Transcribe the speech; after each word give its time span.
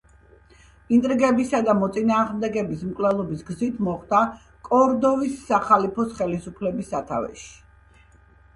ინტრიგებისა 0.95 1.59
და 1.67 1.75
მოწინააღმდეგეების 1.81 2.81
მკვლელობების 2.87 3.45
გზით 3.51 3.77
მოხვდა 3.89 4.23
კორდოვის 4.73 5.39
სახალიფოს 5.53 6.19
ხელისუფლების 6.19 6.93
სათავეში. 6.97 7.57